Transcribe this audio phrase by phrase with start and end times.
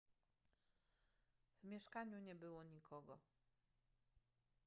[1.63, 3.19] w mieszkaniu nie było nikogo